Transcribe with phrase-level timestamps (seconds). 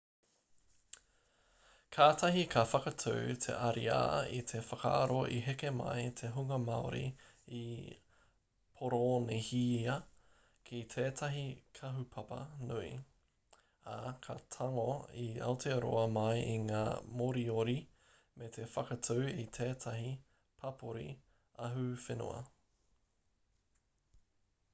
[1.95, 3.11] kātahi ka whakatū
[3.41, 3.97] te ariā
[4.37, 7.01] i te whakaaro i heke mai te hunga māori
[7.57, 7.61] i
[8.79, 9.97] poronīhia
[10.69, 11.43] ki tētahi
[11.81, 12.39] kahupapa
[12.71, 12.89] nui
[13.97, 14.87] ā ka tango
[15.25, 16.83] i aotearoa mai i ngā
[17.21, 17.79] moriori
[18.43, 20.15] me te whakatū i tētahi
[20.65, 21.07] papori
[21.69, 22.45] ahuwhenua